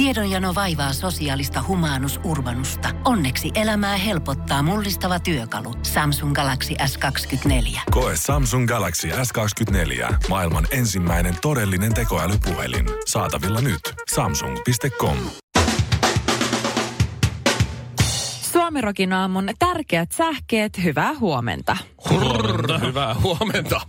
[0.00, 2.88] Tiedonjano vaivaa sosiaalista humanus urbanusta.
[3.04, 5.74] Onneksi elämää helpottaa mullistava työkalu.
[5.82, 7.80] Samsung Galaxy S24.
[7.90, 10.14] Koe Samsung Galaxy S24.
[10.28, 12.86] Maailman ensimmäinen todellinen tekoälypuhelin.
[13.06, 13.80] Saatavilla nyt.
[14.14, 15.16] Samsung.com.
[18.52, 21.76] Suomirokin aamun tärkeät sähkeet, hyvää huomenta.
[22.10, 22.78] Huomenta.
[22.78, 23.80] Hyvää huomenta.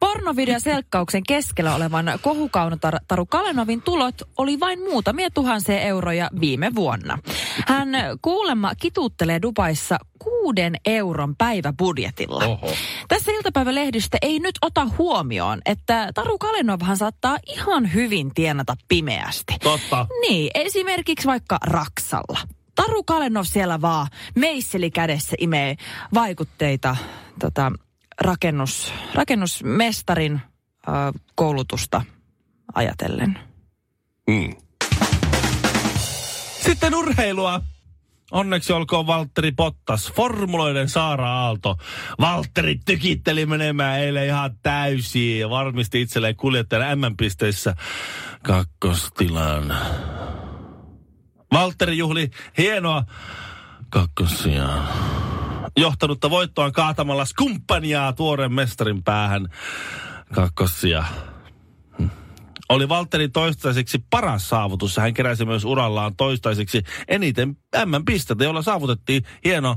[0.00, 7.18] Pornovideoselkkauksen keskellä olevan kohukaunotaru Kalenovin tulot oli vain muutamia tuhansia euroja viime vuonna.
[7.66, 7.88] Hän
[8.22, 12.44] kuulemma kituuttelee Dubaissa kuuden euron päiväbudjetilla.
[12.44, 12.72] Oho.
[13.08, 19.54] Tässä iltapäivälehdistä ei nyt ota huomioon, että Taru Kalenovhan saattaa ihan hyvin tienata pimeästi.
[19.62, 20.06] Totta.
[20.28, 22.38] Niin, esimerkiksi vaikka Raksalla.
[22.74, 25.76] Taru Kalenov siellä vaan meisseli kädessä imee
[26.14, 26.96] vaikutteita
[27.40, 27.72] tota,
[28.20, 30.42] rakennus, rakennusmestarin äh,
[31.34, 32.02] koulutusta
[32.74, 33.38] ajatellen.
[34.26, 34.54] Mm.
[36.64, 37.60] Sitten urheilua.
[38.30, 41.76] Onneksi olkoon Valtteri Pottas, formuloiden Saara Aalto.
[42.20, 47.76] Valtteri tykitteli menemään eilen ihan täysiin ja varmisti itselleen kuljettajan M-pisteissä
[48.42, 49.76] kakkostilan.
[51.52, 53.04] Valtteri juhli hienoa
[53.90, 54.68] kakkosia.
[55.76, 59.48] Johtanutta voittoaan kaatamalla skumppaniaa tuoreen mestarin päähän
[60.34, 61.04] kakkosia
[62.68, 64.96] oli Valtterin toistaiseksi paras saavutus.
[64.96, 69.76] Hän keräsi myös urallaan toistaiseksi eniten M-pistettä, jolla saavutettiin hieno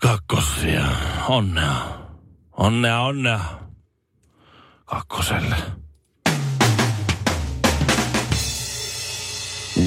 [0.00, 0.84] kakkosia.
[1.28, 1.74] Onnea.
[2.52, 3.40] Onnea, onnea.
[4.84, 5.56] Kakkoselle.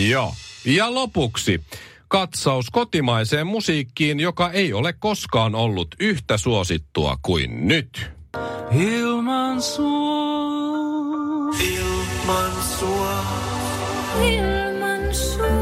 [0.10, 0.36] Joo.
[0.66, 1.64] Ja lopuksi
[2.12, 8.12] katsaus kotimaiseen musiikkiin, joka ei ole koskaan ollut yhtä suosittua kuin nyt.
[8.72, 11.56] Ilman sua.
[11.60, 13.24] Ilman sua.
[14.22, 15.62] Ilman sua.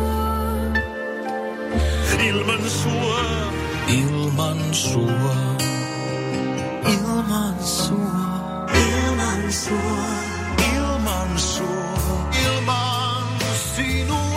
[2.28, 3.22] Ilman sua.
[3.88, 5.36] Ilman sua.
[6.92, 8.70] Ilman sua.
[8.74, 10.06] Ilman sua.
[10.76, 12.30] Ilman sua.
[12.46, 13.24] Ilman
[13.76, 14.29] sinua.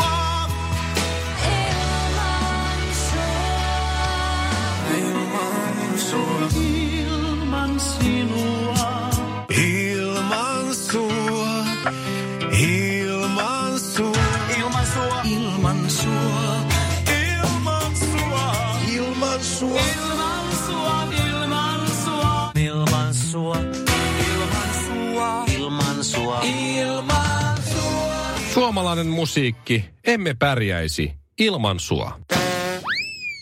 [28.62, 32.20] Suomalainen musiikki, emme pärjäisi ilman sua.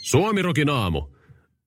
[0.02, 1.02] Suomirokin aamu.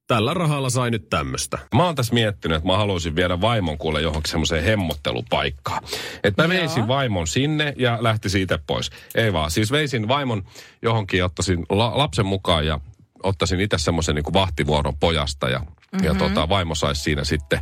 [0.08, 1.60] Tällä rahalla sai nyt tämmöstä.
[1.76, 5.84] Mä oon tässä miettinyt, että mä haluaisin viedä vaimon kuule johonkin semmoiseen hemmottelupaikkaan.
[6.24, 6.62] Että mä Joo.
[6.62, 8.90] veisin vaimon sinne ja lähti siitä pois.
[9.16, 10.44] Ei vaan, siis veisin vaimon
[10.82, 12.80] johonkin ja ottaisin la- lapsen mukaan ja
[13.24, 16.04] ottaisin itse semmoisen niin vahtivuoron pojasta ja, mm-hmm.
[16.04, 17.60] ja tota, vaimo saisi siinä sitten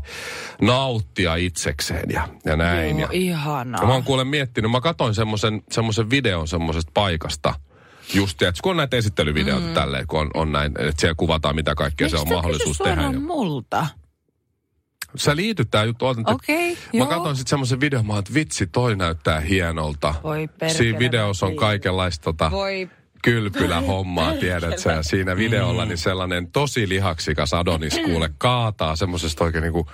[0.61, 2.99] nauttia itsekseen ja, ja näin.
[2.99, 3.81] Joo, ja, ihanaa.
[3.81, 7.53] ja mä oon kuule miettinyt, mä katsoin semmoisen semmoisen videon semmoisesta paikasta,
[8.13, 9.73] Just tiedät, kun on näitä esittelyvideoita mm.
[9.73, 13.01] tälleen, kun on, on näin, että siellä kuvataan mitä kaikkea se on mahdollisuus tehdä.
[13.01, 13.11] Ja...
[13.11, 13.87] multa?
[15.15, 16.05] Sä liityt tää juttu.
[16.05, 17.07] Okei, Mä joo.
[17.07, 20.15] katsoin sitten semmoisen videon, mä että vitsi, toi näyttää hienolta.
[20.23, 22.89] Voi perkele, Siinä videossa on kaikenlaista tota, Voi
[23.23, 25.03] kylpylä hommaa, tiedät sä.
[25.03, 29.89] Siinä videolla niin sellainen tosi lihaksikas Adonis kuule kaataa semmoisesta oikein niinku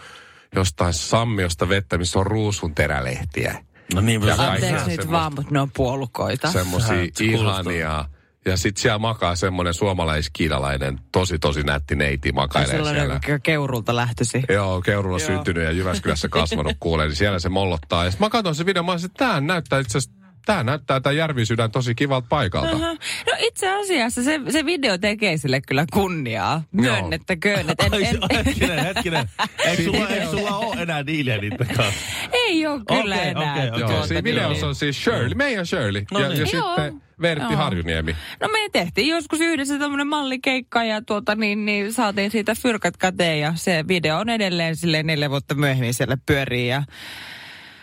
[0.56, 3.64] jostain sammiosta vettä, missä on ruusun terälehtiä.
[3.94, 6.52] No niin, Ja Anteeksi nyt vaan, mutta ne on puolukoita.
[6.52, 8.06] Semmoisia se ihania.
[8.46, 13.20] Ja sitten siellä makaa semmoinen suomalaiskiinalainen, tosi tosi nätti neiti makailee Sellainen siellä.
[13.28, 14.44] joka keurulta lähtösi.
[14.50, 18.06] Joo, Keurulla syntynyt ja Jyväskylässä kasvanut kuulee, niin siellä se mollottaa.
[18.06, 21.00] Ja sit mä katsoin sen videon, mä olisin, että tää näyttää itse asiassa, tää näyttää
[21.00, 22.76] tää Järvisydän tosi kivalta paikalta.
[22.76, 22.94] Aha.
[23.28, 26.64] No itse asiassa se, se video tekee sille kyllä kunniaa.
[26.72, 27.70] Myönnettäköön.
[27.70, 29.30] Et en, en, hetkinen, hetkinen.
[29.66, 32.02] Eikö sulla, eikö sulla ole enää diiliä niiden kanssa?
[32.34, 33.54] ei ole kyllä Okei, enää.
[33.54, 33.80] okei, okei.
[33.80, 36.06] Joo, tuota siinä videossa on siis Shirley, meidän Shirley.
[36.12, 36.40] No ja, niin.
[36.40, 36.76] ja Joo.
[36.76, 37.56] sitten Vertti Joo.
[37.56, 38.16] Harjuniemi.
[38.42, 43.40] No me tehtiin joskus yhdessä tämmöinen mallikeikka ja tuota niin, niin saatiin siitä fyrkat käteen
[43.40, 46.84] ja se video on edelleen silleen neljä vuotta myöhemmin siellä pyörii ja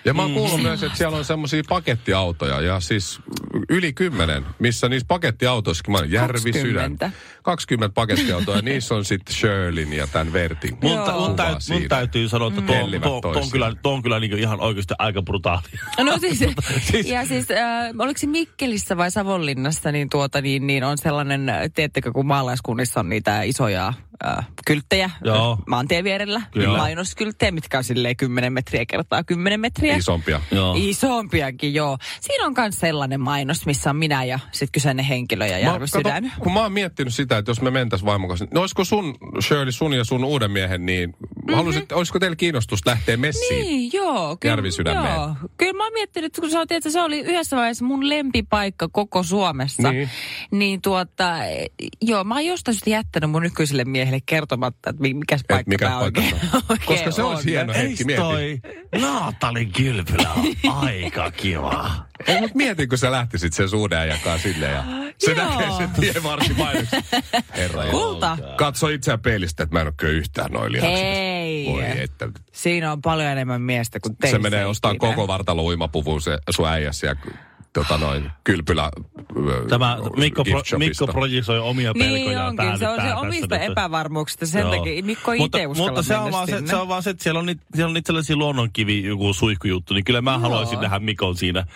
[0.04, 3.20] Ja mä oon kuullut myös, että siellä on semmoisia pakettiautoja ja siis
[3.68, 6.98] yli kymmenen, missä niissä pakettiautoissakin, mä olen Järvisydän.
[6.98, 7.10] 20.
[7.42, 11.82] 20 pakettiautoa ja niissä on sitten Shirleyn ja tämän Vertin Mun, ta, mun, täyt, mun
[11.88, 14.94] täytyy sanoa, että tuo, Kellivät tuo, tuo on kyllä, tuo on kyllä niin ihan oikeasti
[14.98, 15.62] aika brutaali.
[15.98, 16.38] No siis,
[16.90, 21.48] Siis- ja siis äh, oliko se Mikkelissä vai Savonlinnassa, niin tuota niin, niin on sellainen,
[21.48, 23.92] äh, tiedättekö kun maalaiskunnissa on niitä isoja
[24.26, 25.58] äh, kylttejä Joo.
[25.66, 26.78] maantien vierellä, Kyllä.
[26.78, 29.96] mainoskylttejä, mitkä on silleen 10 metriä kertaa 10 metriä.
[29.96, 30.40] Isompia.
[30.50, 30.74] Joo.
[30.78, 31.98] Isompiakin, joo.
[32.20, 36.32] Siinä on myös sellainen mainos missä on minä ja sitten kyseinen henkilö ja Järvi Sydän.
[36.38, 39.72] kun mä oon miettinyt sitä, että jos me mentäis vaimon kanssa, niin olisiko sun, Shirley,
[39.72, 41.54] sun ja sun uuden miehen, niin mm-hmm.
[41.54, 43.60] haluaisit, olisiko teillä kiinnostus lähteä messiin?
[43.60, 44.36] Niin, joo.
[44.36, 45.14] Kyllä, Järvisydämeen.
[45.14, 45.34] Joo.
[45.56, 48.88] Kyllä mä oon miettinyt, että kun sä oot, että se oli yhdessä vaiheessa mun lempipaikka
[48.88, 49.90] koko Suomessa.
[49.90, 50.10] Niin.
[50.50, 51.34] Niin tuota,
[52.02, 55.86] joo, mä oon jostain syystä jättänyt mun nykyiselle miehelle kertomatta, että mi- mikäs paikka mikä
[55.86, 56.62] tää paikka oikein, se on.
[56.68, 57.44] oikein Koska se on.
[57.44, 58.22] hieno hetki, mieti.
[58.22, 58.60] toi
[59.00, 60.44] Naatalin kylpylä on
[60.84, 61.90] aika kiva?
[62.26, 64.84] Ei, mutta mieti, kun sä lähtisit sen suuden ajakaan silleen ja
[65.18, 65.50] se Joo.
[65.50, 67.02] näkee sen tienvarsi mainoksen.
[67.56, 68.38] Herra Kulta.
[68.56, 70.80] Katso itseään peilistä, että mä en ole kyllä yhtään noin.
[70.80, 71.66] Hei.
[71.66, 72.28] Voi että.
[72.52, 76.68] Siinä on paljon enemmän miestä kuin Se teissä menee ostaa koko vartalo uimapuvun se sun
[76.68, 77.16] äijässä ja
[77.74, 78.90] tota noin, kylpylä
[79.68, 80.78] Tämä Mikko, pro.
[80.78, 84.46] Mikko projisoi omia Niin pelkojaan onkin, se on se omista epävarmuuksista.
[84.46, 84.76] Sen Joo.
[84.76, 87.10] takia Mikko ei mutta, itse uskalla mutta se on, vaan se, se on vaan se,
[87.10, 90.40] että siellä on, niitä, siellä on niitä sellaisia luonnonkivi, joku suihkujuttu, niin kyllä mä Joo.
[90.40, 91.66] haluaisin nähdä Mikon siinä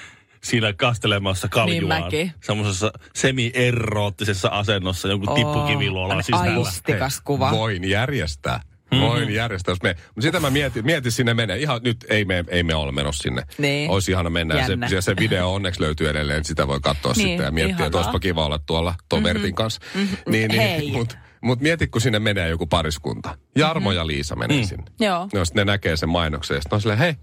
[0.44, 2.10] siinä kastelemassa kaljuaan.
[2.12, 2.32] Niin.
[2.40, 6.66] Semmoisessa semi-eroottisessa asennossa, jonkun tippukiviluolan sisällä.
[6.66, 7.50] Aistikas kuva.
[7.50, 8.60] Voin järjestää.
[8.92, 9.00] Mhm.
[9.00, 9.94] Voin järjestää, jos me...
[10.06, 11.58] Mutta sitä mä mietin, mietin sinne menee.
[11.58, 13.42] Ihan nyt ei me, ei me ole menossa sinne.
[13.58, 13.90] Niin.
[13.90, 14.54] Olisi ihana mennä.
[14.54, 14.88] Se, Jännä.
[14.90, 16.44] ja se video onneksi löytyy edelleen.
[16.44, 17.98] Sitä voi katsoa Niin, sitten ja miettiä, että ihanaa.
[17.98, 19.80] olisipa kiva olla tuolla Tom Mertin kanssa.
[20.28, 20.78] Niin, Hei.
[20.78, 23.38] niin, Mutta mut mieti, kun sinne menee joku pariskunta.
[23.56, 24.84] Jarmo ja Liisa menee sinne.
[25.00, 25.28] Joo.
[25.34, 27.14] No sitten ne näkee sen mainoksen ja sitten on silleen, hei,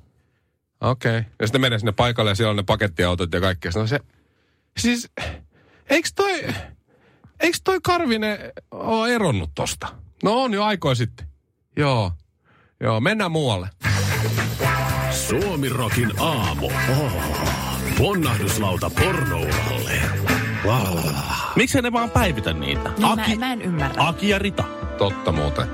[0.82, 1.18] okei.
[1.18, 1.32] Okay.
[1.40, 3.72] Ja sitten ne menee sinne paikalle ja siellä on ne pakettiautot ja kaikkea.
[3.72, 4.00] Sitten on se,
[4.80, 5.10] siis,
[5.90, 6.42] eikö toi,
[7.40, 8.38] eikö toi Karvinen
[8.72, 9.88] ole eronnut tosta?
[10.24, 11.28] No on jo aikoja sitten.
[11.78, 12.12] Joo,
[12.82, 13.70] joo, mennään muualle.
[15.12, 16.66] Suomi Rokin aamu.
[16.66, 17.12] Oh.
[17.98, 19.92] Ponnahduslauta pornouralle.
[20.66, 20.98] Wow.
[21.56, 22.92] Miksei ne vaan päivitä niitä?
[23.00, 24.08] No, mä, mä en ymmärrä.
[24.08, 24.64] Aki ja Rita.
[24.98, 25.68] Totta muuten.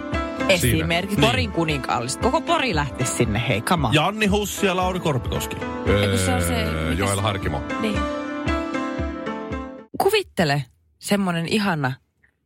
[0.49, 1.29] Esimerkiksi Niin.
[1.29, 2.21] Porin kuninkaallista.
[2.21, 3.89] Koko Pori lähti sinne, hei, on.
[3.91, 5.55] Janni Hussi ja Lauri Korpikoski.
[5.87, 7.61] Öö, se on se- Joel Harkimo.
[7.81, 7.99] Niin.
[9.97, 10.63] Kuvittele
[10.99, 11.93] semmoinen ihana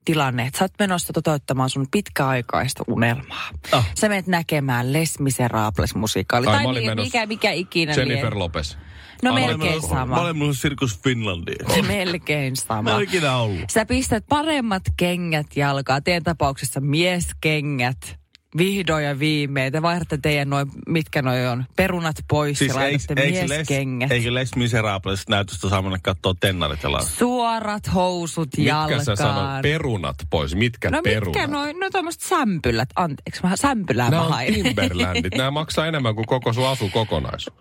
[0.05, 3.49] tilanne, että sä oot menossa toteuttamaan sun pitkäaikaista unelmaa.
[3.71, 3.91] Ah.
[3.95, 6.47] Sä menet näkemään Les Miserables musikaali.
[6.47, 8.39] Ai, Tai mä olin mi- menossa mikä, mikä ikinä Jennifer lie.
[8.39, 8.75] Lopez.
[9.23, 10.15] No olin melkein menossa- sama.
[10.15, 11.65] Mä olen mun Sirkus Finlandia.
[11.87, 12.99] Melkein sama.
[12.99, 13.69] Ikinä ollut.
[13.69, 18.19] Sä pistät paremmat kengät jalkaa, teidän tapauksessa mieskengät.
[18.57, 19.73] Vihdoin ja viimein.
[19.73, 24.11] Te vaihdatte teidän noin, mitkä noi on, perunat pois siis ja laitatte mieskengät.
[24.11, 26.89] eikö Les Miserables näytöstä saa mennä katsoa tennarit ja?
[27.01, 28.89] Suorat housut jalkaan.
[28.89, 29.61] Mitkä sä sanoit?
[29.61, 30.55] Perunat pois.
[30.55, 31.25] Mitkä No perunat?
[31.35, 34.53] mitkä noin, no tuommoiset sämpylät, anteeksi, mä sämpylää Nämä mä hain.
[34.63, 35.35] Timberlandit.
[35.35, 37.57] Nämä maksaa enemmän kuin koko sun asu kokonaisuus.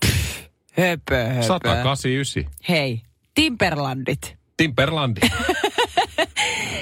[0.73, 1.43] höpö, höpö.
[1.43, 2.45] 189.
[2.69, 3.03] Hei,
[3.35, 4.37] Timberlandit.
[4.57, 5.21] Timberlandi.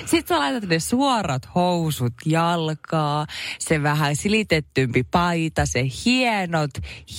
[0.07, 3.27] Sitten sä laitat ne suorat housut jalkaa,
[3.59, 6.71] se vähän silitetympi paita, se hienot,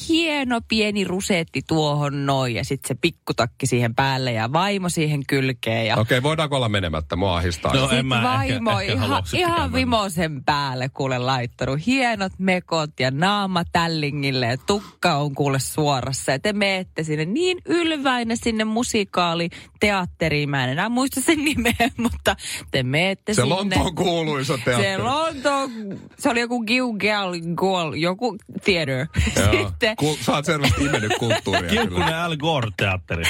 [0.10, 5.88] hieno pieni rusetti tuohon noin ja sitten se pikkutakki siihen päälle ja vaimo siihen kylkeen.
[5.88, 7.16] Ja Okei, okay, voidaanko olla menemättä?
[7.16, 7.74] Mua ahistaa.
[7.74, 11.86] No, en Sitten mä ehkä- vaimo ehkä ihan, ihan vimosen päälle kuule laittanut.
[11.86, 16.32] Hienot mekot ja naama tällingille ja tukka on kuule suorassa.
[16.32, 20.50] Ja te meette sinne niin ylväinen sinne musikaali-teatteriin.
[20.50, 22.36] Mä en enää muista sen nimeä, mutta
[22.72, 23.56] te meette se sinne.
[23.56, 25.04] Lontoon kuuluisa Se teatteri.
[25.04, 25.72] Lontoon,
[26.20, 29.08] se oli joku Gilgal, Gol, joku theater.
[29.28, 31.70] Sitten, Ku, sä oot selvästi imennyt kulttuuria.
[31.70, 33.24] Kiukkunen Al Gore-teatteri.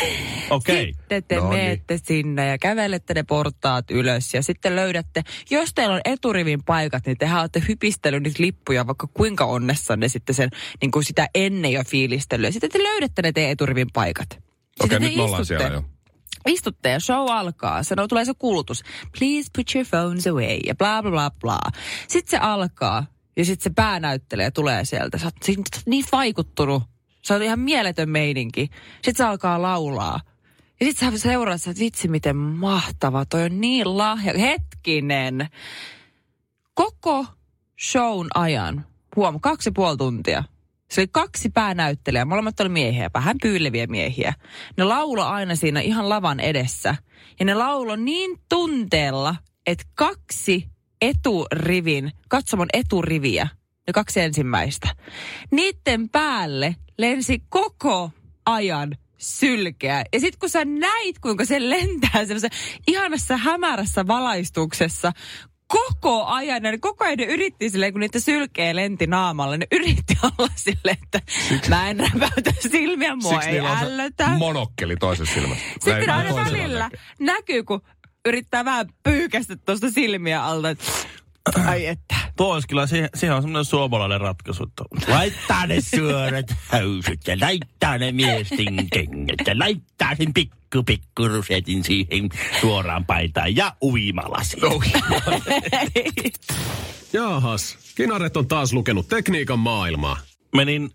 [0.49, 0.93] Okei.
[0.93, 1.63] Sitten te No niin.
[1.63, 7.05] meette sinne ja kävelette ne portaat ylös ja sitten löydätte, jos teillä on eturivin paikat,
[7.05, 10.49] niin tehän olette hypistellyt niitä lippuja vaikka kuinka onnessanne sitten sen,
[10.81, 12.53] niin kuin sitä ennen jo fiilistellyt.
[12.53, 14.27] Sitten te löydätte ne teidän eturivin paikat.
[14.29, 15.83] Sitten Okei, te nyt me ollaan siellä jo.
[16.47, 17.83] Istutte ja show alkaa.
[17.83, 18.83] Sanoo, tulee se kuulutus.
[19.19, 21.59] Please put your phones away ja bla bla bla bla.
[22.07, 23.05] Sitten se alkaa
[23.37, 25.17] ja sitten se päänäyttelijä tulee sieltä.
[25.17, 26.83] Sä oot, sä oot niin vaikuttunut.
[27.21, 28.69] Se on ihan mieletön meininki.
[28.93, 30.19] Sitten se alkaa laulaa.
[30.79, 33.25] Ja sitten sä seuraat, että vitsi miten mahtava.
[33.25, 34.33] Toi on niin lahja.
[34.37, 35.47] Hetkinen.
[36.73, 37.25] Koko
[37.81, 38.85] shown ajan,
[39.15, 40.43] huom, kaksi ja puoli tuntia.
[40.93, 44.33] Se oli kaksi päänäyttelijää, molemmat oli miehiä, vähän pyyleviä miehiä.
[44.77, 46.95] Ne laulo aina siinä ihan lavan edessä.
[47.39, 49.35] Ja ne laulo niin tunteella,
[49.67, 50.67] että kaksi
[51.01, 53.47] eturivin, katsomon eturiviä,
[53.87, 54.89] ne kaksi ensimmäistä,
[55.51, 58.11] niiden päälle lensi koko
[58.45, 60.03] ajan sylkeä.
[60.13, 62.57] Ja sitten kun sä näit, kuinka se lentää semmoisessa
[62.87, 65.11] ihanassa hämärässä valaistuksessa,
[65.73, 70.17] koko ajan, ne koko ajan ne yritti silleen, kun niitä sylkeä lenti naamalle, ne yritti
[70.23, 71.21] olla silleen, että
[71.69, 74.27] mä en räpäytä silmiä, mua Siksi ei ällötä.
[74.27, 75.65] monokkeli toisessa silmässä.
[75.73, 76.89] Sitten aina välillä
[77.19, 77.81] näkyy, kun
[78.25, 80.69] yrittää vähän pyykästä tuosta silmiä alta.
[81.65, 86.55] Ai että, Tuo olisi kyllä, siihen, siihen on semmoinen suomalainen ratkaisu, että laittaa ne suorat
[86.71, 92.29] housut ja laittaa ne miesten kengät ja laittaa sen pikku pikku rusetin siihen
[92.61, 94.57] suoraan paitaan ja uimalasi.
[97.13, 100.17] Jaahas, Kinaret on taas lukenut tekniikan maailmaa.
[100.55, 100.91] Menin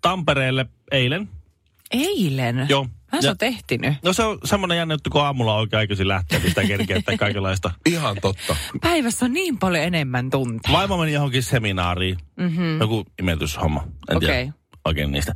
[0.00, 1.28] Tampereelle eilen.
[1.92, 2.66] Eilen?
[2.68, 2.86] Joo.
[3.12, 3.94] Hän on tehtinyt.
[4.04, 7.16] No se on semmoinen jännä juttu, kun aamulla oikein aikaisin lähtee, niin sitä kerkeä että
[7.16, 7.70] kaikenlaista.
[7.86, 8.56] Ihan totta.
[8.80, 10.72] Päivässä on niin paljon enemmän tunteja.
[10.72, 12.18] Vaimo meni johonkin seminaariin.
[12.36, 12.80] Mm-hmm.
[12.80, 13.84] Joku imetyshomma.
[14.10, 14.28] En Okei.
[14.28, 14.52] tiedä
[14.84, 15.34] oikein niistä.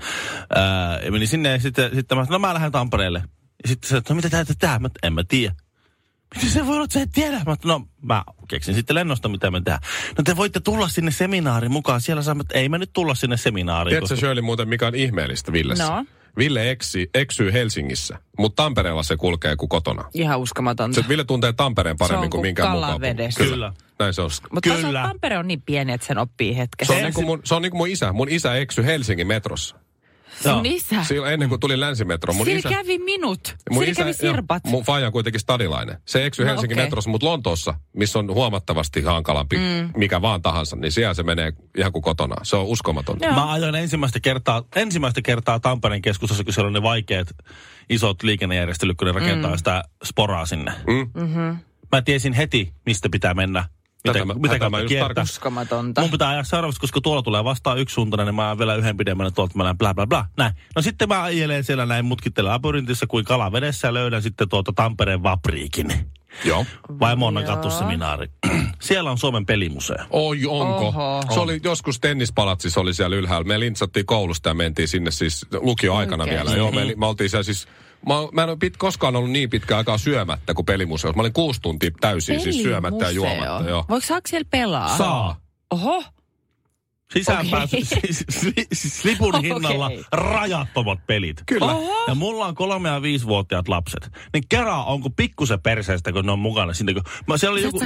[1.05, 3.23] Ja meni sinne ja sitten, sitten mä sanoin, no mä lähden Tampereelle.
[3.63, 4.79] Ja sitten se, että no mitä täytyy tehdä?
[4.79, 5.55] Mä, en mä tiedä.
[6.35, 7.41] Miten se voi olla, että sä et tiedä?
[7.47, 9.81] Mä, no mä keksin sitten lennosta, mitä me tehdään.
[10.19, 12.01] No te voitte tulla sinne seminaariin mukaan.
[12.01, 13.93] Siellä saamme, että ei me nyt tulla sinne seminaariin.
[13.93, 15.87] Tiedätkö Shirley muuten, mikä on ihmeellistä Villessä?
[15.91, 16.05] No.
[16.39, 20.05] Ville eksi, eksyy Helsingissä, mutta Tampereella se kulkee kuin kotona.
[20.15, 21.03] Ihan uskomatonta.
[21.03, 22.91] Se Ville tuntee Tampereen paremmin kuin minkään mukaan.
[22.91, 23.45] kalavedessä.
[23.45, 23.73] Kyllä.
[23.99, 24.31] Näin se on.
[24.53, 25.03] Mutta Kyllä.
[25.03, 26.95] Tampere on niin pieni, että sen oppii hetkessä.
[26.95, 28.13] Se on, niin kuin mun, se on niin kuin mun isä.
[28.13, 29.77] Mun isä eksyi Helsingin metrossa.
[30.43, 31.05] Sun isä.
[31.05, 32.35] Silloin ennen kuin tuli länsimetro.
[32.35, 33.57] Mun Siellä isä, kävi minut.
[33.71, 34.63] mun Siellä isä, kävi sirpat.
[34.65, 35.99] Joo, mun faija on kuitenkin stadilainen.
[36.05, 36.85] Se eksyi No, Helsingin okei.
[36.85, 39.91] metrossa, mutta Lontoossa, missä on huomattavasti hankalampi, mm.
[39.97, 42.37] mikä vaan tahansa, niin siellä se menee ihan kuin kotona.
[42.43, 43.27] Se on uskomatonta.
[43.27, 43.35] Joo.
[43.35, 47.29] Mä ajoin ensimmäistä kertaa, ensimmäistä kertaa Tampereen keskustassa, kun siellä on ne vaikeat
[47.91, 49.57] isot liikennejärjestelyt, kun ne rakentaa mm.
[49.59, 50.73] sitä sporaa sinne.
[50.87, 51.11] Mm.
[51.23, 51.57] Mm-hmm.
[51.93, 53.65] Mä tiesin heti, mistä pitää mennä.
[54.13, 54.95] Mitä, mä- mitä mä just.
[55.23, 56.01] Uskomatonta.
[56.01, 58.97] Mun pitää ajaa seuraavaksi, koska tuolla tulee vastaan yksi suuntainen, niin mä ajan vielä yhden
[58.97, 60.27] pidemmän tuolta, mä näen bla bla bla.
[60.37, 60.53] Näin.
[60.77, 64.73] No sitten mä ajelen siellä näin mutkittelen labyrintissa kuin kala vedessä ja löydän sitten tuolta
[64.73, 65.93] Tampereen Vapriikin.
[66.45, 66.67] Joo.
[67.01, 67.45] Vaimo on Joo.
[67.45, 68.27] kattoseminaari.
[68.81, 69.97] siellä on Suomen pelimuseo.
[70.11, 70.87] Oi, onko?
[70.87, 71.23] Oho.
[71.35, 73.45] Se oli joskus tennispalatsissa oli siellä ylhäällä.
[73.45, 76.47] Me lintsattiin koulusta ja mentiin sinne siis lukioaikana Oikeesti?
[76.47, 76.59] vielä.
[76.59, 77.69] Joo, me, me oltiin siellä siis...
[78.07, 81.17] Mä, mä en ole pit, koskaan ollut niin pitkään aikaa syömättä kuin pelimuseossa.
[81.17, 83.69] Mä olin kuusi tuntia täysin siis syömättä ja juomatta.
[83.69, 83.85] Joo.
[83.89, 84.99] Voiko saako siellä pelaa?
[84.99, 85.41] Saa.
[85.71, 86.05] Oho.
[87.13, 87.85] Sisäänpääsy, Okei.
[88.13, 89.51] siis, siis, siis lipun Okei.
[89.51, 91.43] hinnalla rajattomat pelit.
[91.47, 91.67] Kyllä.
[91.67, 92.05] Oho.
[92.09, 94.11] Ja mulla on kolme- ja viisivuotiaat lapset.
[94.33, 96.75] Niin kerran onko pikkusen perseestä, kun ne on mukana.
[96.75, 97.81] Siinä, kun, mä, siellä oli joku,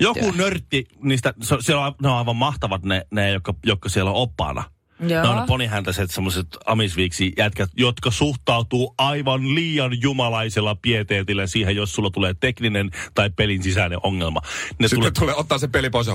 [0.00, 4.10] joku nörtti niistä, se, siellä on, ne on aivan mahtavat ne, ne jotka, jotka siellä
[4.10, 4.64] on oppaana.
[5.00, 5.22] Joo.
[5.22, 12.10] Ne on ponihäntäiset semmoiset amisviiksi jätkät, jotka suhtautuu aivan liian jumalaisella pieteetillä siihen, jos sulla
[12.10, 14.40] tulee tekninen tai pelin sisäinen ongelma.
[14.78, 16.14] Ne Sitten tulee, tulee ottaa se peli pois ja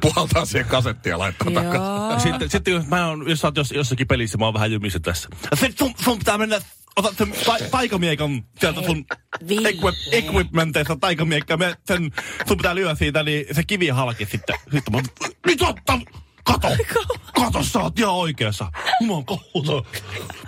[0.00, 2.30] puhaltaa siihen kasettiin ja laittaa takaisin.
[2.30, 5.00] Sitten, sitten jos mä oon, jos sä oot jos, jossakin pelissä, mä oon vähän jumissa
[5.00, 5.28] tässä.
[5.54, 6.60] Sitten sun, sun pitää mennä,
[6.96, 9.04] ota sen ta, taikamiekan sieltä sun
[9.40, 11.56] equip, equipmenteista taikamiekka.
[11.56, 12.12] Me, sen,
[12.48, 14.56] sun pitää lyödä siitä, niin se kivi halki sitten.
[14.72, 15.02] Sitten mä,
[15.46, 15.98] nyt otta,
[16.46, 16.68] kato,
[17.34, 18.66] kato, sä oot ihan oikeassa.
[19.06, 19.86] Mä oon kohuto.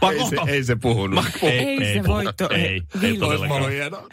[0.02, 1.24] Mä Ei se, kohta, ei se puhunut.
[1.42, 3.20] Ei se puhu- voi to- Ei, ei
[3.72, 4.08] hienoa.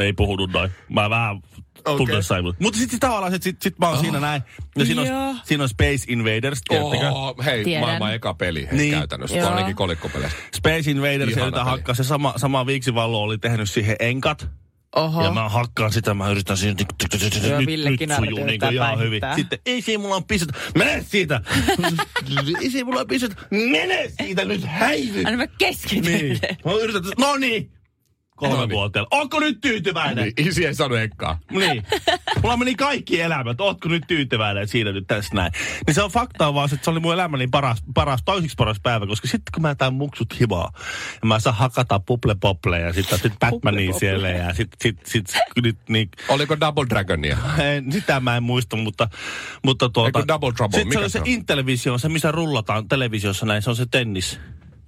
[0.00, 0.70] Ei puhunut noin.
[0.88, 1.40] Mä vähän
[1.84, 2.44] tunne sain.
[2.60, 4.00] Mutta sitten tavallaan, sit, sit, sit mä oon Oh.
[4.02, 4.42] siinä näin.
[4.78, 5.28] Ja siinä Joo.
[5.28, 7.08] on, siinä on Space Invaders, tiedättekö?
[7.10, 7.84] Oh, hei, Tiedän.
[7.88, 8.90] maailman eka peli hei, Niin.
[8.90, 9.36] käytännössä.
[9.36, 9.50] Joo.
[9.50, 10.36] Ainakin kolikkopeleissä.
[10.56, 11.70] Space Invaders, Ihana jota peli.
[11.70, 14.48] hakkaa se sama, sama viiksivallo oli tehnyt siihen enkat.
[14.96, 15.24] Oho.
[15.24, 18.48] Ja mä hakkaan sitä, mä yritän siinä, nyt, Joo, nyt, Ville nyt Kinaret sujuu niin
[18.48, 19.20] yrittää ihan hyvin.
[19.36, 21.40] Sitten, ei siinä mulla on pisut, mene siitä!
[22.60, 25.22] ei siinä mulla on pisut, mene siitä nyt, häivy!
[25.24, 26.12] Aina mä keskityn.
[26.12, 26.38] Niin.
[26.64, 27.72] Mä yritän, no niin!
[28.40, 29.06] Kolme No niin.
[29.10, 30.24] Onko nyt tyytyväinen?
[30.24, 31.38] Niin, isi ei saanut ekkaa.
[31.50, 31.82] Niin.
[32.42, 33.60] Mulla meni kaikki elämät.
[33.60, 35.52] Ootko nyt tyytyväinen siinä nyt tässä näin?
[35.86, 38.80] Niin se on faktaa vaan, se, että se oli mun elämäni paras, paras, toisiksi paras
[38.82, 40.72] päivä, koska sitten kun mä tämän muksut himaa,
[41.22, 45.26] ja mä saan hakata puple pople ja sitten sit Batmania siellä ja sitten sit, sit,
[45.26, 47.38] sit, nyt niin, Oliko Double Dragonia?
[47.58, 49.08] en, sitä mä en muista, mutta,
[49.64, 50.18] mutta tuota...
[50.18, 50.78] Eikö Double Trouble?
[50.78, 51.26] Sitten se oli se se on?
[51.26, 54.40] Intellivision, se missä rullataan televisiossa näin, se on se tennis.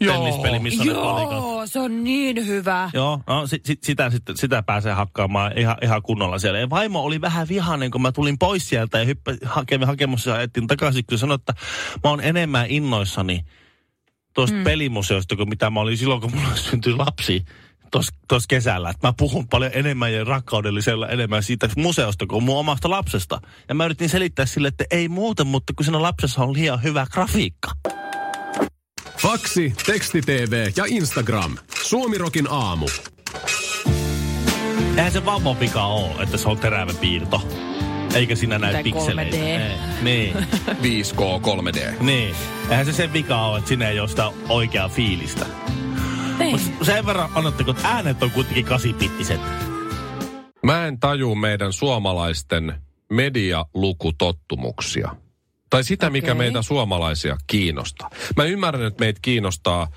[0.05, 0.17] Joo.
[0.17, 1.33] Tennispeli, missä ne palikat.
[1.33, 2.91] Joo, se on niin hyvä.
[2.95, 6.59] Joo, no sit, sit, sitä, sitä, sitä pääsee hakkaamaan ihan, ihan kunnolla siellä.
[6.59, 10.41] Ja vaimo oli vähän vihainen, kun mä tulin pois sieltä ja hyppä, hakemin hakemassa ja
[10.41, 11.55] etsin takaisin, kun sanoi, että
[12.05, 13.41] mä oon enemmän innoissani
[14.35, 14.65] tuosta mm.
[14.65, 17.45] pelimuseosta kuin mitä mä olin silloin, kun mulla syntyi lapsi
[18.29, 18.91] tuossa kesällä.
[18.91, 23.41] Että mä puhun paljon enemmän ja rakkaudellisella enemmän siitä museosta kuin mun omasta lapsesta.
[23.69, 27.07] Ja mä yritin selittää sille, että ei muuten, mutta kun siinä lapsessa on liian hyvä
[27.13, 27.71] grafiikka.
[29.23, 31.57] Faksi, teksti-tv ja Instagram.
[31.83, 32.87] Suomirokin aamu.
[34.97, 37.49] Eihän se vauvan vika ole, että se on terävä piirto.
[38.15, 39.37] Eikä siinä näy Tai pikseleitä.
[39.37, 39.41] 3D.
[39.41, 39.77] Ei.
[40.03, 40.35] Niin.
[40.83, 42.03] 5K 3D.
[42.03, 42.35] Niin.
[42.71, 45.47] Eihän se sen vika ole, että siinä ei ole sitä oikeaa fiilistä.
[46.41, 46.51] Ei.
[46.51, 49.41] Mut sen verran annatteko, että äänet on kuitenkin kasipittiset.
[50.63, 52.75] Mä en taju meidän suomalaisten
[53.11, 55.17] medialukutottumuksia.
[55.73, 56.39] Tai sitä, mikä Okei.
[56.39, 58.11] meitä suomalaisia kiinnostaa.
[58.37, 59.89] Mä ymmärrän, että meitä kiinnostaa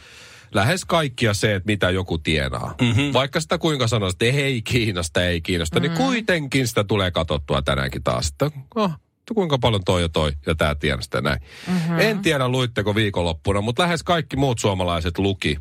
[0.54, 2.76] lähes kaikkia se, että mitä joku tienaa.
[2.82, 3.14] Mm-hmm.
[3.14, 5.96] Vaikka sitä kuinka sanoisi, että ei kiinnosta, ei kiinnosta, mm-hmm.
[5.96, 8.28] niin kuitenkin sitä tulee katsottua tänäänkin taas.
[8.28, 8.92] Että, oh,
[9.34, 11.40] kuinka paljon toi ja toi ja tämä tienasi sitä näin.
[11.68, 12.00] Mm-hmm.
[12.00, 15.58] En tiedä luitteko viikonloppuna, mutta lähes kaikki muut suomalaiset luki,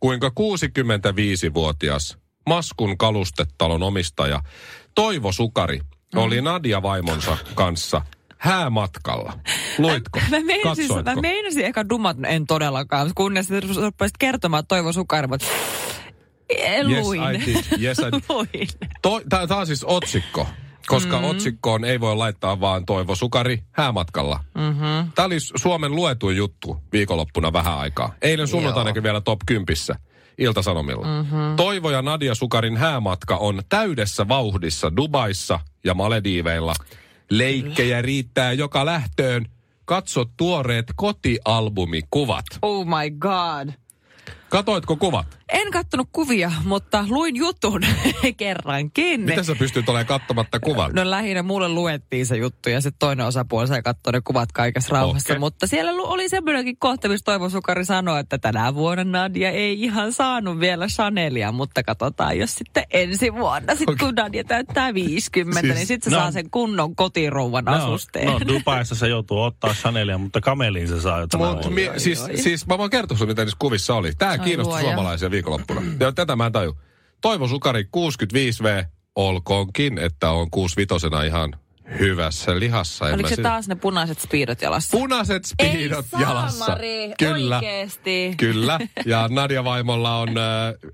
[0.00, 4.40] kuinka 65-vuotias Maskun kalustetalon omistaja
[4.94, 5.80] Toivo Sukari
[6.16, 8.02] oli Nadia vaimonsa kanssa
[8.42, 9.38] häämatkalla.
[9.78, 10.20] Luitko?
[10.30, 11.14] Mä meinasin, Katsoitko?
[11.14, 13.48] mä meinasin eka dumat, no en todellakaan, kunnes
[13.82, 15.40] rupesit kertomaan että Toivo Sukarmat.
[16.82, 17.20] Luin.
[17.20, 17.82] Yes, I did.
[17.82, 18.22] Yes, I did.
[18.28, 18.68] Luin.
[19.28, 20.46] Tämä on siis otsikko,
[20.86, 21.30] koska mm-hmm.
[21.30, 24.44] otsikkoon ei voi laittaa vaan Toivo Sukari häämatkalla.
[24.54, 25.12] Mm-hmm.
[25.14, 28.14] Tämä oli Suomen luetuin juttu viikonloppuna vähän aikaa.
[28.22, 29.66] Eilen sunnuntainakin vielä top 10
[30.38, 31.06] Iltasanomilla.
[31.06, 31.56] Mm-hmm.
[31.56, 36.74] Toivo ja Nadia Sukarin häämatka on täydessä vauhdissa Dubaissa ja Malediiveilla.
[37.30, 39.46] Leikkejä riittää joka lähtöön.
[39.92, 42.44] Katso tuoreet kotialbumikuvat.
[42.62, 43.81] Oh my god.
[44.52, 45.38] Katoitko kuvat?
[45.52, 47.80] En kattonut kuvia, mutta luin jutun
[48.36, 49.20] kerrankin.
[49.20, 50.90] Miten sä pystyt olemaan katsomatta kuvan?
[50.94, 54.92] No lähinnä mulle luettiin se juttu ja sitten toinen osapuoli sai katsoa ne kuvat kaikessa
[54.92, 55.32] rauhassa.
[55.32, 55.38] Okei.
[55.38, 60.12] Mutta siellä oli semmoinenkin kohta, missä Toivo Sukari sanoi, että tänä vuonna Nadia ei ihan
[60.12, 65.74] saanut vielä Chanelia, mutta katsotaan, jos sitten ensi vuonna, sit kun Nadia täyttää 50, Siis-
[65.74, 66.22] niin sitten se no.
[66.22, 68.26] saa sen kunnon kotirouvan asusteen.
[68.26, 71.90] No, no Dubaissa se joutuu ottaa Chanelia, mutta kameliin se saa jo tänä Mut, mi-
[71.96, 74.12] siis, siis mä voin kertoa sun, mitä niissä kuvissa oli.
[74.18, 74.84] Tää kiinnosti luoja.
[74.84, 75.82] suomalaisia viikonloppuna.
[76.00, 76.76] Ja tätä mä en taju.
[77.20, 78.84] Toivo Sukari 65V,
[79.16, 81.56] olkoonkin, että on 65 ihan
[81.98, 83.04] hyvässä lihassa.
[83.04, 84.90] Oliko se sitä- taas ne punaiset spiidot jalassa?
[84.98, 86.58] Punaiset speedot Ei jalassa.
[86.64, 87.56] saamari, Kyllä.
[87.56, 88.34] oikeesti.
[88.36, 88.78] Kyllä.
[89.06, 90.34] Ja Nadia Vaimolla on äh,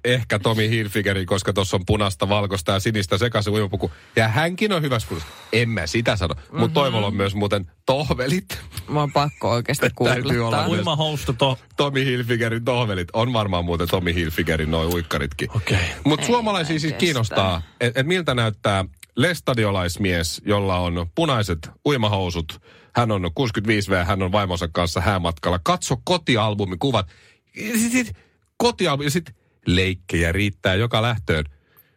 [0.04, 3.90] ehkä Tomi Hilfigeri, koska tuossa on punasta, valkoista ja sinistä sekaisin uimapuku.
[4.16, 5.30] Ja hänkin on hyvässä kunnossa.
[5.52, 6.34] En mä sitä sano.
[6.52, 6.72] Mutta Mhm.
[6.74, 8.58] Toivolla on myös muuten tohvelit.
[8.88, 10.68] Mä on pakko oikeasti myös.
[10.68, 11.58] Uimahousta to...
[11.76, 13.08] Tomi Hilfigerin tohvelit.
[13.12, 15.48] On varmaan muuten Tomi Hilfigerin noin uikkaritkin.
[15.56, 15.78] Okei.
[16.04, 16.98] Mutta Ei suomalaisia siis kestä.
[16.98, 18.84] kiinnostaa, että et miltä näyttää
[19.18, 22.60] lestadiolaismies, jolla on punaiset uimahousut.
[22.94, 25.60] Hän on 65V, hän on vaimonsa kanssa häämatkalla.
[25.62, 27.06] Katso kotialbumikuvat.
[27.54, 28.16] Sit, sit,
[28.56, 29.34] kotialbumi, sitten
[29.66, 31.44] leikkejä riittää joka lähtöön.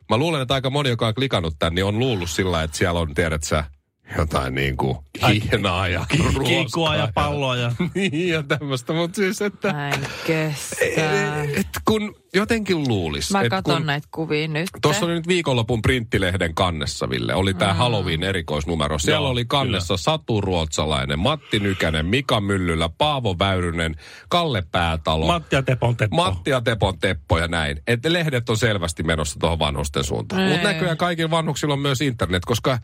[0.10, 3.00] Mä luulen, että aika moni, joka on klikannut tän, niin on luullut sillä, että siellä
[3.00, 3.64] on, tiedät sä,
[4.18, 4.98] jotain niin kuin
[5.28, 6.96] hihnaa ja ruoskaa.
[6.96, 7.72] Ja palloa ja...
[7.96, 9.74] niin ja tämmöistä, mutta siis, että...
[9.74, 10.76] Mä en kestä.
[11.56, 13.32] Et kun jotenkin luulis.
[13.32, 14.70] Mä et katson kun, näitä kuvia nyt.
[14.82, 17.36] Tuossa oli nyt viikonlopun printtilehden kannessa, Ville.
[17.36, 19.00] Oli tämä Halloween erikoisnumero.
[19.00, 23.96] Siellä Joo, oli kannessa Satu Ruotsalainen, Matti Nykänen, Mika Myllylä, Paavo Väyrynen,
[24.30, 25.28] Kalle Päätalo.
[25.28, 26.16] Matti ja Tepon Teppo.
[26.16, 27.82] Matti ja Tepon Teppo ja näin.
[27.88, 30.42] Että lehdet on selvästi menossa tuohon vanhusten suuntaan.
[30.42, 30.74] Mutta Ei.
[30.74, 32.80] näköjään kaikilla vanhuksilla on myös internet, koska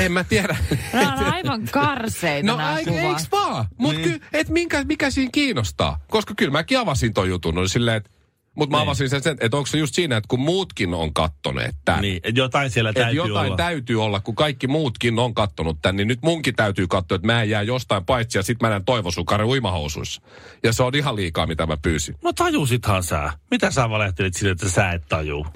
[0.00, 0.56] en mä tiedä.
[0.92, 3.64] Nämä on aivan karseita No ai, eiks vaan?
[3.78, 4.20] Mutta niin.
[4.32, 6.00] et minkä, mikä siinä kiinnostaa?
[6.08, 7.58] Koska kyllä mäkin avasin ton jutun.
[7.58, 8.10] Oli silleen, että
[8.54, 8.82] mutta mä Niin.
[8.88, 12.02] avasin sen, sen että onko se just siinä, että kun muutkin on kattoneet tämän.
[12.02, 13.56] Niin, et jotain siellä Että täytyy jotain olla.
[13.56, 17.42] täytyy olla, kun kaikki muutkin on kattonut tämän, niin nyt munkin täytyy katsoa, että mä
[17.42, 20.22] en jää jostain paitsi ja sit mä näen toivosukaren uimahousuissa.
[20.62, 22.14] Ja se on ihan liikaa, mitä mä pyysin.
[22.22, 23.32] No tajusithan sä.
[23.50, 25.46] Mitä sä valehtelit sille, että sä et tajuu?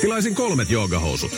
[0.00, 1.30] Tilaisin kolmet joogahousut.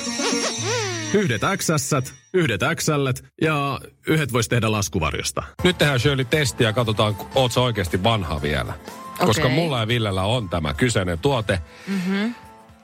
[1.15, 1.91] Yhdet XS,
[2.35, 3.07] yhdet XL
[3.43, 5.43] ja yhdet vois tehdä laskuvarjosta.
[5.65, 8.73] Nyt tehdään Shirley testiä ja katsotaan, oot sä oikeasti vanha vielä.
[9.19, 9.55] Koska Okei.
[9.55, 11.59] mulla ja Villellä on tämä kyseinen tuote.
[11.89, 12.35] Mm-hmm.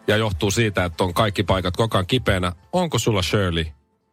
[0.07, 2.53] Ja johtuu siitä, että on kaikki paikat koko ajan kipeänä.
[2.73, 3.65] Onko sulla Shirley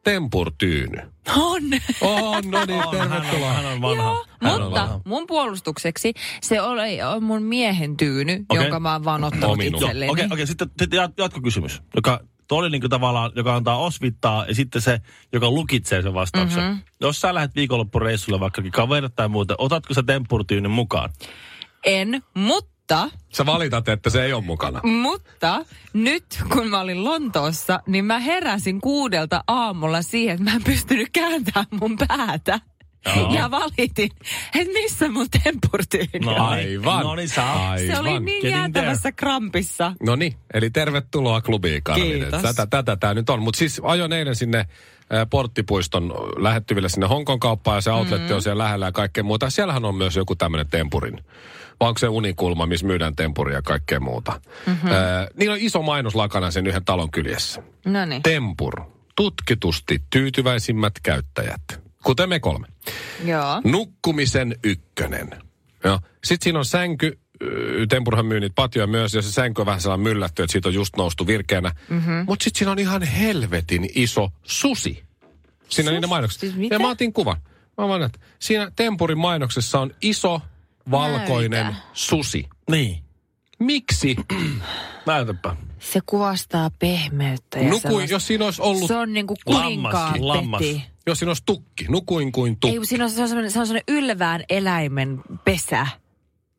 [0.03, 0.97] tempurtyyny?
[1.37, 1.61] On.
[2.01, 3.53] On, no niin, On, hän, on, tervetuloa.
[3.53, 4.03] hän on vanha.
[4.03, 5.01] Joo, Hän on mutta vanha.
[5.05, 8.63] mun puolustukseksi se oli on mun miehen tyyny, okay.
[8.63, 10.11] jonka mä oon vaan ottanut itselleni.
[10.11, 12.19] Okei, okei, sitten sitten jat- jatkokysymys, joka
[12.49, 15.01] tuo oli niinku tavallaan, joka antaa osvittaa ja sitten se,
[15.33, 16.63] joka lukitsee sen vastauksen.
[16.63, 16.79] Mm-hmm.
[17.01, 21.09] Jos sä lähdet viikonloppureissulle vaikkakin kaverit tai muuta, otatko sä temppurtyynin mukaan?
[21.85, 24.81] En, mutta, Sä valitat, että se ei ole mukana.
[24.83, 30.63] mutta nyt kun mä olin Lontoossa, niin mä heräsin kuudelta aamulla siihen, että mä en
[30.63, 32.59] pystynyt kääntämään mun päätä.
[33.15, 33.33] Joo.
[33.33, 34.09] Ja valitin,
[34.55, 36.47] että missä mun tempurtyyny No.
[36.47, 37.03] Aivan.
[37.03, 37.95] No niin, Aivan.
[37.95, 39.93] Se oli niin Getting jäätävässä krampissa.
[40.03, 42.19] No niin, eli tervetuloa klubiin, Karvinen.
[42.21, 42.41] Kiitos.
[42.41, 43.41] Tätä, tätä tämä nyt on.
[43.41, 44.65] Mutta siis ajoin eilen sinne
[45.29, 48.35] Porttipuiston lähettyville sinne Honkon kauppaan ja se outletti Mm-hmm.
[48.35, 49.49] on siellä lähellä ja kaikkea muuta.
[49.49, 51.23] Siellähän on myös joku tämmöinen tempurin.
[51.79, 54.41] Vai onko se unikulma, missä myydään tempuria ja kaikkea muuta.
[54.67, 54.91] Mm-hmm.
[54.91, 54.97] Äh,
[55.37, 57.63] niillä on iso mainos lakana sen yhden talon kyljessä.
[57.85, 58.23] No niin.
[58.23, 58.81] Tempur.
[59.15, 61.88] Tutkitusti tyytyväisimmät käyttäjät.
[62.03, 62.67] Kuten me kolme.
[63.25, 63.61] Joo.
[63.63, 65.29] Nukkumisen ykkönen.
[65.83, 65.99] Joo.
[66.23, 67.19] Sitten siinä on sänky,
[67.89, 70.73] Tempurhan myy niitä patjoja myös, ja se sänky on vähän sellainen myllätty, että siitä on
[70.75, 71.71] just noustu virkeänä.
[71.89, 72.23] Mm-hmm.
[72.27, 75.03] Mutta sitten siinä on ihan helvetin iso susi.
[75.69, 76.39] Siinä niiden mainoksissa.
[76.47, 76.75] Siis mitä?
[76.75, 77.37] ja mä otin kuvan.
[77.77, 80.41] Mä vaan, että siinä Tempurin mainoksessa on iso
[80.91, 81.79] valkoinen Näytä.
[81.93, 82.47] susi.
[82.71, 83.03] Niin.
[83.59, 84.15] Miksi?
[85.05, 85.55] Näytäpä.
[85.79, 90.27] Se kuvastaa pehmeyttä ja Nukui, sellaista- jos siinä olisi ollut Se on niinku Lammas, kuninkaan
[90.27, 90.59] lammas.
[90.59, 90.83] peti.
[91.09, 92.77] Jos siinä olisi tukki, nukuin kuin tukki.
[92.77, 95.87] Ei, siinä on, se on sellainen, se on sellainen ylvään eläimen pesä,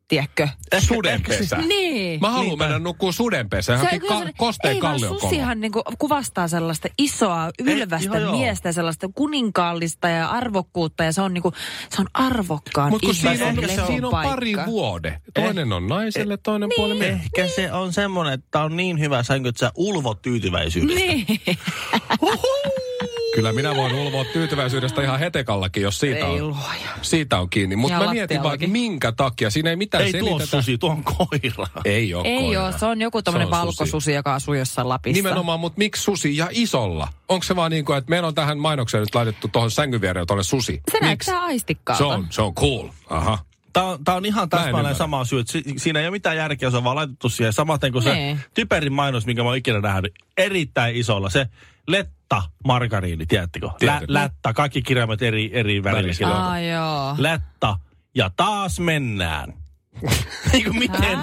[0.09, 0.49] tiedätkö?
[0.79, 1.57] Sudenpesä.
[1.69, 2.21] Niin.
[2.21, 2.65] Mä haluan Niinpä.
[2.65, 3.67] mennä nukkuu sudenpesä.
[3.67, 8.07] Se on Johonkin kyllä ka- kosteen ei vaan kallion susihan niinku kuvastaa sellaista isoa, ylvästä
[8.07, 8.37] joo, joo.
[8.39, 11.53] miestä, sellaista kuninkaallista ja arvokkuutta ja se on niinku,
[11.91, 15.21] se on arvokkaan Mutta siinä on, se on siinä on pari vuode.
[15.35, 16.77] Toinen on naiselle, toinen Niin.
[16.77, 17.21] puoli miehelle.
[17.23, 21.01] Ehkä se on semmoinen, että on niin hyvä sänky, että sä ulvot tyytyväisyydestä.
[21.05, 21.27] Niin.
[23.41, 26.91] Kyllä minä voin ulvoa tyytyväisyydestä ihan hetekallakin, jos siitä Ei on, luoja.
[27.03, 27.77] siitä on kiinni.
[27.77, 29.51] Mutta mä mietin vaan, minkä takia.
[29.51, 30.47] Siinä ei mitään Ei tuo selitetä.
[30.47, 31.67] susi, tuo on koira.
[31.85, 32.65] Ei ole Ei koira.
[32.65, 35.23] ole, se on joku tämmöinen valkosusi, joka asuu jossain Lapissa.
[35.23, 37.09] Nimenomaan, mutta miksi susi ja isolla?
[37.29, 40.27] Onko se vaan niin kuin, että meillä on tähän mainokseen nyt laitettu tuohon sängyn viereen
[40.27, 40.81] tuonne susi?
[40.93, 41.99] Se näyttää aistikkaalta.
[41.99, 42.89] Se on, se on cool.
[43.11, 43.39] Aha.
[43.73, 45.41] Tämä on, tää on ihan täsmälleen sama syy.
[45.41, 47.53] että si- siinä ei ole mitään järkeä, se on vaan laitettu siihen.
[47.53, 48.41] Samaten kuin se Niin.
[48.55, 50.15] typerin mainos, minkä mä oon ikinä nähnyt.
[50.39, 51.31] Erittäin isolla.
[51.31, 51.47] Se
[51.91, 53.71] letta margariini, tiedättekö?
[53.83, 56.29] Lä, lättä, kaikki kirjaimet eri, eri värillä.
[56.29, 56.33] On.
[56.33, 57.15] Aa, joo.
[57.19, 57.77] Lättä.
[58.15, 59.60] Ja taas mennään.
[60.53, 61.19] niin kuin miten,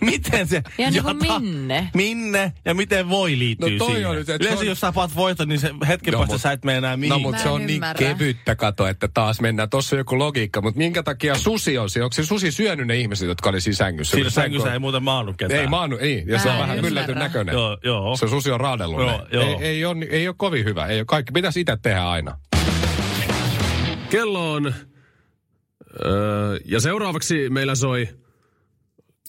[0.00, 0.62] miten se...
[0.78, 1.90] Ja niin kuin jata- minne?
[1.94, 4.10] Minne ja miten voi liittyy No toi siihen.
[4.10, 6.40] on nyt, se Yleensä on- jos sä paat voiton, niin se hetken No, päästä mut-
[6.42, 7.20] sä et mene enää No mihinkään.
[7.22, 7.98] mutta Mä se en on niin ymmärrä.
[8.08, 9.70] kevyttä kato, että taas mennään.
[9.70, 12.04] Tuossa on joku logiikka, mutta minkä takia susi on siinä?
[12.04, 14.10] Onko se susi syönyt ne ihmiset, jotka oli siinä sängyssä?
[14.10, 15.60] Siinä Kun sängyssä ei muuten maannut ketään.
[15.60, 16.24] Ei maannut, ei.
[16.26, 16.90] Ja Mä se on en vähän ymmärrä.
[16.90, 17.52] myllätyn näköinen.
[17.52, 18.16] Joo, joo.
[18.16, 19.24] Se susi on raadellut Joo, ne.
[19.32, 19.44] joo.
[19.60, 20.86] Ei, ei, ole, ei ole kovin hyvä.
[20.86, 22.38] Ei ole, kaikki pitäisi itse tehdä aina.
[24.10, 24.74] Kello on...
[26.04, 28.08] Öö, ja seuraavaksi meillä soi